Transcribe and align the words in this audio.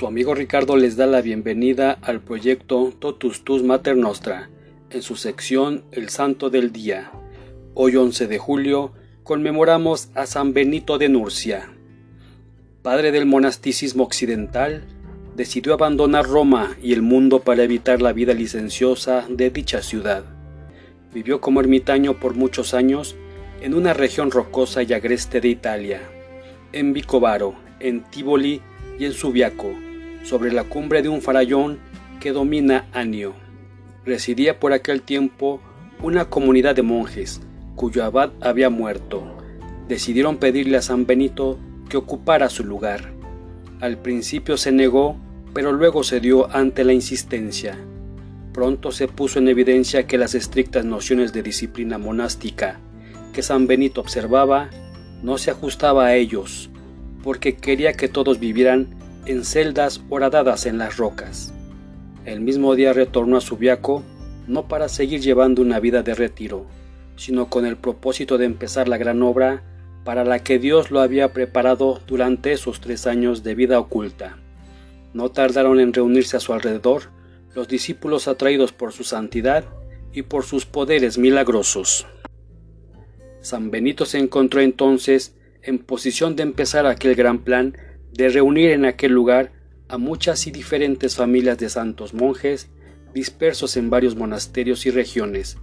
Su 0.00 0.06
amigo 0.06 0.34
Ricardo 0.34 0.78
les 0.78 0.96
da 0.96 1.06
la 1.06 1.20
bienvenida 1.20 1.98
al 2.00 2.22
proyecto 2.22 2.90
Totus 2.98 3.44
Tus 3.44 3.62
Mater 3.62 3.98
Nostra, 3.98 4.48
en 4.88 5.02
su 5.02 5.14
sección 5.14 5.84
El 5.92 6.08
Santo 6.08 6.48
del 6.48 6.72
Día. 6.72 7.12
Hoy 7.74 7.96
11 7.96 8.26
de 8.26 8.38
julio 8.38 8.94
conmemoramos 9.24 10.08
a 10.14 10.24
San 10.24 10.54
Benito 10.54 10.96
de 10.96 11.10
Nurcia. 11.10 11.68
Padre 12.80 13.12
del 13.12 13.26
monasticismo 13.26 14.02
occidental, 14.04 14.84
decidió 15.36 15.74
abandonar 15.74 16.26
Roma 16.26 16.78
y 16.82 16.94
el 16.94 17.02
mundo 17.02 17.40
para 17.40 17.62
evitar 17.62 18.00
la 18.00 18.14
vida 18.14 18.32
licenciosa 18.32 19.26
de 19.28 19.50
dicha 19.50 19.82
ciudad. 19.82 20.24
Vivió 21.12 21.42
como 21.42 21.60
ermitaño 21.60 22.18
por 22.18 22.32
muchos 22.32 22.72
años 22.72 23.16
en 23.60 23.74
una 23.74 23.92
región 23.92 24.30
rocosa 24.30 24.82
y 24.82 24.94
agreste 24.94 25.42
de 25.42 25.48
Italia, 25.48 26.00
en 26.72 26.94
Vicovaro, 26.94 27.54
en 27.80 28.02
Tivoli 28.04 28.62
y 28.98 29.04
en 29.04 29.12
Subiaco, 29.12 29.74
sobre 30.22 30.52
la 30.52 30.64
cumbre 30.64 31.02
de 31.02 31.08
un 31.08 31.22
farallón 31.22 31.78
que 32.20 32.32
domina 32.32 32.86
Anio. 32.92 33.34
Residía 34.04 34.58
por 34.60 34.72
aquel 34.72 35.02
tiempo 35.02 35.60
una 36.02 36.26
comunidad 36.26 36.74
de 36.74 36.82
monjes, 36.82 37.40
cuyo 37.76 38.04
abad 38.04 38.30
había 38.40 38.70
muerto. 38.70 39.22
Decidieron 39.88 40.36
pedirle 40.36 40.76
a 40.76 40.82
San 40.82 41.06
Benito 41.06 41.58
que 41.88 41.96
ocupara 41.96 42.48
su 42.48 42.64
lugar. 42.64 43.12
Al 43.80 43.98
principio 43.98 44.56
se 44.56 44.72
negó, 44.72 45.16
pero 45.52 45.72
luego 45.72 46.04
cedió 46.04 46.54
ante 46.54 46.84
la 46.84 46.92
insistencia. 46.92 47.78
Pronto 48.52 48.92
se 48.92 49.08
puso 49.08 49.38
en 49.38 49.48
evidencia 49.48 50.06
que 50.06 50.18
las 50.18 50.34
estrictas 50.34 50.84
nociones 50.84 51.32
de 51.32 51.42
disciplina 51.42 51.98
monástica 51.98 52.80
que 53.32 53.42
San 53.42 53.66
Benito 53.66 54.00
observaba 54.00 54.70
no 55.22 55.38
se 55.38 55.50
ajustaba 55.50 56.06
a 56.06 56.14
ellos, 56.14 56.70
porque 57.22 57.56
quería 57.56 57.92
que 57.92 58.08
todos 58.08 58.40
vivieran 58.40 58.94
en 59.26 59.44
celdas 59.44 60.02
horadadas 60.08 60.66
en 60.66 60.78
las 60.78 60.96
rocas. 60.96 61.52
El 62.24 62.40
mismo 62.40 62.74
día 62.74 62.92
retornó 62.92 63.36
a 63.36 63.40
Subiaco, 63.40 64.02
no 64.46 64.68
para 64.68 64.88
seguir 64.88 65.20
llevando 65.20 65.62
una 65.62 65.80
vida 65.80 66.02
de 66.02 66.14
retiro, 66.14 66.66
sino 67.16 67.48
con 67.48 67.66
el 67.66 67.76
propósito 67.76 68.38
de 68.38 68.46
empezar 68.46 68.88
la 68.88 68.98
gran 68.98 69.22
obra 69.22 69.62
para 70.04 70.24
la 70.24 70.38
que 70.38 70.58
Dios 70.58 70.90
lo 70.90 71.00
había 71.00 71.32
preparado 71.32 72.00
durante 72.06 72.52
esos 72.52 72.80
tres 72.80 73.06
años 73.06 73.42
de 73.42 73.54
vida 73.54 73.78
oculta. 73.78 74.38
No 75.12 75.30
tardaron 75.30 75.80
en 75.80 75.92
reunirse 75.92 76.36
a 76.36 76.40
su 76.40 76.52
alrededor 76.52 77.10
los 77.54 77.68
discípulos 77.68 78.28
atraídos 78.28 78.72
por 78.72 78.92
su 78.92 79.04
santidad 79.04 79.64
y 80.12 80.22
por 80.22 80.44
sus 80.44 80.66
poderes 80.66 81.18
milagrosos. 81.18 82.06
San 83.40 83.70
Benito 83.70 84.04
se 84.04 84.18
encontró 84.18 84.60
entonces 84.60 85.36
en 85.62 85.78
posición 85.78 86.36
de 86.36 86.42
empezar 86.42 86.86
aquel 86.86 87.14
gran 87.14 87.38
plan 87.40 87.76
de 88.12 88.28
reunir 88.28 88.70
en 88.70 88.84
aquel 88.84 89.12
lugar 89.12 89.52
a 89.88 89.98
muchas 89.98 90.46
y 90.46 90.50
diferentes 90.50 91.16
familias 91.16 91.58
de 91.58 91.68
santos 91.68 92.14
monjes 92.14 92.70
dispersos 93.12 93.76
en 93.76 93.90
varios 93.90 94.16
monasterios 94.16 94.86
y 94.86 94.90
regiones, 94.90 95.58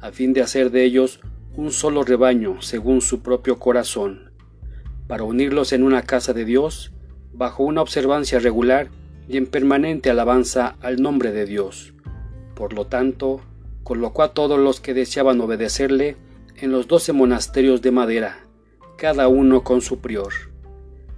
a 0.00 0.10
fin 0.10 0.32
de 0.32 0.42
hacer 0.42 0.70
de 0.70 0.84
ellos 0.84 1.20
un 1.56 1.72
solo 1.72 2.02
rebaño 2.02 2.60
según 2.60 3.00
su 3.00 3.22
propio 3.22 3.58
corazón, 3.58 4.32
para 5.06 5.24
unirlos 5.24 5.72
en 5.72 5.82
una 5.82 6.02
casa 6.02 6.32
de 6.32 6.44
Dios, 6.44 6.92
bajo 7.32 7.62
una 7.62 7.82
observancia 7.82 8.38
regular 8.38 8.88
y 9.28 9.36
en 9.36 9.46
permanente 9.46 10.10
alabanza 10.10 10.76
al 10.80 11.00
nombre 11.00 11.32
de 11.32 11.46
Dios. 11.46 11.94
Por 12.54 12.72
lo 12.72 12.86
tanto, 12.86 13.40
colocó 13.84 14.22
a 14.22 14.34
todos 14.34 14.58
los 14.58 14.80
que 14.80 14.94
deseaban 14.94 15.40
obedecerle 15.40 16.16
en 16.56 16.72
los 16.72 16.88
doce 16.88 17.12
monasterios 17.12 17.82
de 17.82 17.92
madera, 17.92 18.40
cada 18.96 19.28
uno 19.28 19.62
con 19.62 19.80
su 19.80 20.00
prior. 20.00 20.32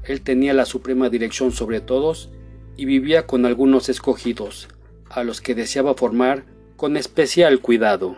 Él 0.04 0.22
tenía 0.22 0.54
la 0.54 0.64
suprema 0.64 1.08
dirección 1.08 1.52
sobre 1.52 1.80
todos 1.80 2.30
y 2.76 2.84
vivía 2.84 3.26
con 3.26 3.44
algunos 3.44 3.88
escogidos, 3.88 4.68
a 5.08 5.24
los 5.24 5.40
que 5.40 5.55
deseaba 5.55 5.94
formar 5.94 6.44
con 6.77 6.96
especial 6.96 7.61
cuidado. 7.61 8.16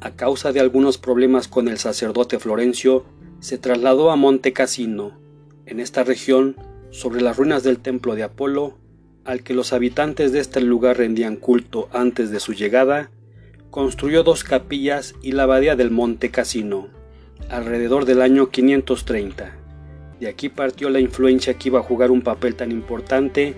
A 0.00 0.16
causa 0.16 0.52
de 0.52 0.58
algunos 0.58 0.98
problemas 0.98 1.46
con 1.46 1.68
el 1.68 1.78
sacerdote 1.78 2.40
Florencio, 2.40 3.04
se 3.38 3.58
trasladó 3.58 4.10
a 4.10 4.16
Monte 4.16 4.52
Cassino. 4.52 5.18
En 5.66 5.78
esta 5.78 6.02
región, 6.02 6.56
sobre 6.90 7.20
las 7.20 7.36
ruinas 7.36 7.62
del 7.62 7.78
templo 7.78 8.16
de 8.16 8.24
Apolo, 8.24 8.76
al 9.24 9.44
que 9.44 9.54
los 9.54 9.72
habitantes 9.72 10.32
de 10.32 10.40
este 10.40 10.60
lugar 10.60 10.98
rendían 10.98 11.36
culto 11.36 11.88
antes 11.92 12.30
de 12.30 12.40
su 12.40 12.54
llegada, 12.54 13.10
construyó 13.70 14.24
dos 14.24 14.42
capillas 14.42 15.14
y 15.22 15.32
la 15.32 15.44
abadía 15.44 15.76
del 15.76 15.92
Monte 15.92 16.30
Cassino, 16.30 16.88
alrededor 17.48 18.04
del 18.04 18.20
año 18.20 18.50
530. 18.50 19.61
De 20.22 20.28
aquí 20.28 20.48
partió 20.48 20.88
la 20.88 21.00
influencia 21.00 21.54
que 21.54 21.68
iba 21.68 21.80
a 21.80 21.82
jugar 21.82 22.12
un 22.12 22.22
papel 22.22 22.54
tan 22.54 22.70
importante 22.70 23.56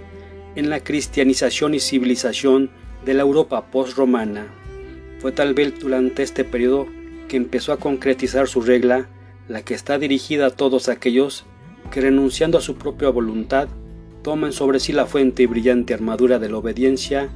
en 0.56 0.70
la 0.70 0.80
cristianización 0.80 1.74
y 1.74 1.78
civilización 1.78 2.70
de 3.04 3.12
la 3.12 3.20
Europa 3.20 3.66
post-romana. 3.70 4.46
Fue 5.18 5.30
tal 5.30 5.52
vez 5.52 5.78
durante 5.78 6.22
este 6.22 6.42
periodo 6.42 6.86
que 7.28 7.36
empezó 7.36 7.74
a 7.74 7.76
concretizar 7.76 8.48
su 8.48 8.62
regla, 8.62 9.10
la 9.46 9.60
que 9.60 9.74
está 9.74 9.98
dirigida 9.98 10.46
a 10.46 10.50
todos 10.52 10.88
aquellos 10.88 11.44
que 11.90 12.00
renunciando 12.00 12.56
a 12.56 12.62
su 12.62 12.76
propia 12.76 13.10
voluntad 13.10 13.68
toman 14.22 14.54
sobre 14.54 14.80
sí 14.80 14.94
la 14.94 15.04
fuente 15.04 15.42
y 15.42 15.46
brillante 15.46 15.92
armadura 15.92 16.38
de 16.38 16.48
la 16.48 16.56
obediencia 16.56 17.28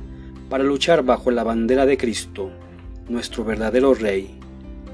para 0.49 0.65
luchar 0.65 1.03
bajo 1.03 1.31
la 1.31 1.45
bandera 1.45 1.85
de 1.85 1.99
Cristo 1.99 2.51
nuestro 3.11 3.45
verdadero 3.45 3.93
Rey. 3.93 4.41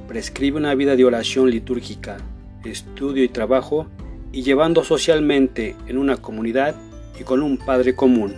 Prescribe 0.09 0.59
una 0.59 0.75
vida 0.75 0.97
de 0.97 1.05
oración 1.05 1.51
litúrgica, 1.51 2.17
estudio 2.65 3.23
y 3.23 3.29
trabajo 3.29 3.87
y 4.35 4.43
llevando 4.43 4.83
socialmente 4.83 5.77
en 5.87 5.97
una 5.97 6.17
comunidad 6.17 6.75
y 7.19 7.25
con 7.25 7.43
un 7.43 7.57
Padre 7.57 7.95
común. 7.95 8.35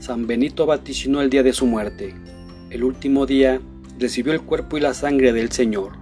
San 0.00 0.26
Benito 0.26 0.66
vaticinó 0.66 1.20
el 1.20 1.30
día 1.30 1.42
de 1.42 1.52
su 1.52 1.66
muerte. 1.66 2.14
El 2.70 2.82
último 2.82 3.26
día 3.26 3.60
recibió 3.98 4.32
el 4.32 4.40
cuerpo 4.40 4.76
y 4.76 4.80
la 4.80 4.94
sangre 4.94 5.32
del 5.32 5.52
Señor. 5.52 5.92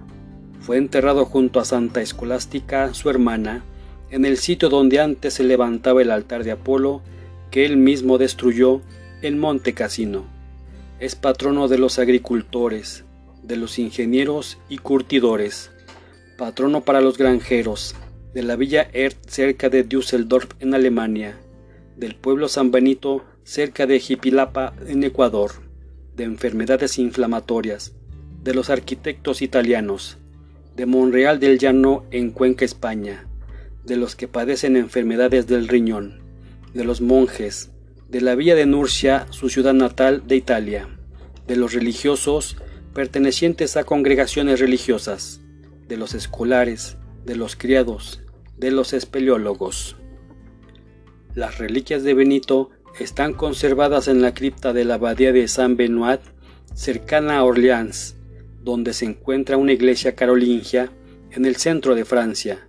Fue 0.61 0.77
enterrado 0.77 1.25
junto 1.25 1.59
a 1.59 1.65
Santa 1.65 2.01
Escolástica, 2.01 2.93
su 2.93 3.09
hermana, 3.09 3.63
en 4.09 4.25
el 4.25 4.37
sitio 4.37 4.69
donde 4.69 4.99
antes 4.99 5.33
se 5.35 5.43
levantaba 5.43 6.01
el 6.01 6.09
altar 6.09 6.43
de 6.43 6.51
Apolo, 6.51 7.01
que 7.51 7.65
él 7.65 7.77
mismo 7.77 8.17
destruyó 8.17 8.81
en 9.21 9.37
Monte 9.37 9.73
Cassino 9.73 10.25
es 11.01 11.15
patrono 11.15 11.67
de 11.67 11.79
los 11.79 11.97
agricultores, 11.97 13.05
de 13.41 13.57
los 13.57 13.79
ingenieros 13.79 14.59
y 14.69 14.77
curtidores, 14.77 15.71
patrono 16.37 16.81
para 16.81 17.01
los 17.01 17.17
granjeros, 17.17 17.95
de 18.33 18.43
la 18.43 18.55
villa 18.55 18.89
Erd 18.93 19.15
cerca 19.27 19.69
de 19.69 19.83
Düsseldorf 19.83 20.51
en 20.59 20.73
Alemania, 20.73 21.37
del 21.97 22.15
pueblo 22.15 22.47
San 22.47 22.71
Benito 22.71 23.25
cerca 23.43 23.85
de 23.85 23.99
Jipilapa 23.99 24.73
en 24.87 25.03
Ecuador, 25.03 25.51
de 26.15 26.23
enfermedades 26.23 26.97
inflamatorias, 26.97 27.93
de 28.43 28.53
los 28.53 28.69
arquitectos 28.69 29.41
italianos, 29.41 30.17
de 30.75 30.85
Monreal 30.85 31.39
del 31.39 31.59
Llano 31.59 32.05
en 32.11 32.31
Cuenca, 32.31 32.63
España, 32.63 33.27
de 33.83 33.97
los 33.97 34.15
que 34.15 34.27
padecen 34.27 34.77
enfermedades 34.77 35.47
del 35.47 35.67
riñón, 35.67 36.21
de 36.73 36.83
los 36.83 37.01
monjes, 37.01 37.71
de 38.09 38.21
la 38.21 38.35
villa 38.35 38.55
de 38.55 38.65
Nurcia, 38.65 39.27
su 39.29 39.49
ciudad 39.49 39.73
natal 39.73 40.23
de 40.27 40.35
Italia, 40.37 40.87
de 41.47 41.55
los 41.55 41.73
religiosos 41.73 42.57
pertenecientes 42.93 43.77
a 43.77 43.83
congregaciones 43.83 44.59
religiosas, 44.59 45.41
de 45.87 45.97
los 45.97 46.13
escolares, 46.13 46.97
de 47.25 47.35
los 47.35 47.55
criados, 47.55 48.21
de 48.57 48.71
los 48.71 48.93
espeleólogos. 48.93 49.95
Las 51.35 51.57
reliquias 51.57 52.03
de 52.03 52.13
Benito 52.13 52.69
están 52.99 53.33
conservadas 53.33 54.07
en 54.07 54.21
la 54.21 54.33
cripta 54.33 54.73
de 54.73 54.85
la 54.85 54.95
abadía 54.95 55.31
de 55.31 55.47
San 55.47 55.77
Benoit, 55.77 56.21
cercana 56.73 57.37
a 57.37 57.43
Orleans, 57.43 58.15
donde 58.63 58.93
se 58.93 59.05
encuentra 59.05 59.57
una 59.57 59.73
iglesia 59.73 60.15
carolingia 60.15 60.91
en 61.31 61.45
el 61.45 61.55
centro 61.55 61.95
de 61.95 62.05
Francia. 62.05 62.67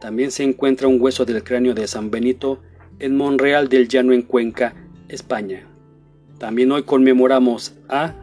También 0.00 0.30
se 0.30 0.42
encuentra 0.42 0.88
un 0.88 1.00
hueso 1.00 1.24
del 1.24 1.44
cráneo 1.44 1.74
de 1.74 1.86
San 1.86 2.10
Benito 2.10 2.60
en 2.98 3.16
Monreal 3.16 3.68
del 3.68 3.88
Llano 3.88 4.12
en 4.12 4.22
Cuenca, 4.22 4.74
España. 5.08 5.68
También 6.38 6.72
hoy 6.72 6.82
conmemoramos 6.82 7.74
a 7.88 8.14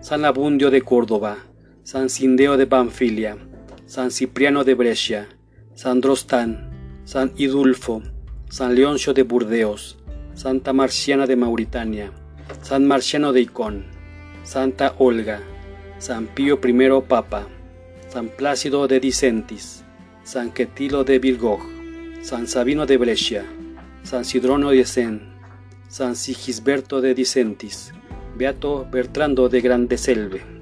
San 0.00 0.24
Abundio 0.24 0.70
de 0.70 0.82
Córdoba, 0.82 1.38
San 1.82 2.08
Cindeo 2.08 2.56
de 2.56 2.68
Panfilia, 2.68 3.36
San 3.88 4.10
Cipriano 4.10 4.64
de 4.64 4.74
Brescia, 4.74 5.30
San 5.74 6.02
Drostán, 6.02 7.00
San 7.04 7.32
Idulfo, 7.38 8.02
San 8.50 8.74
Leoncio 8.74 9.14
de 9.14 9.22
Burdeos, 9.22 9.96
Santa 10.34 10.74
Marciana 10.74 11.26
de 11.26 11.36
Mauritania, 11.36 12.12
San 12.60 12.86
Marciano 12.86 13.32
de 13.32 13.40
Icón, 13.40 13.86
Santa 14.42 14.94
Olga, 14.98 15.40
San 15.96 16.26
Pío 16.26 16.60
I 16.62 17.02
Papa, 17.08 17.48
San 18.08 18.28
Plácido 18.28 18.86
de 18.88 19.00
Dicentis, 19.00 19.84
San 20.22 20.50
Quetilo 20.50 21.04
de 21.04 21.18
Virgog, 21.18 21.60
San 22.20 22.46
Sabino 22.46 22.84
de 22.84 22.98
Brescia, 22.98 23.46
San 24.02 24.26
Sidrono 24.26 24.68
de 24.68 24.84
Sen, 24.84 25.32
San 25.88 26.14
Sigisberto 26.14 27.00
de 27.00 27.14
Dicentis, 27.14 27.94
Beato 28.36 28.86
Bertrando 28.92 29.48
de 29.48 29.62
Grandeselve. 29.62 30.57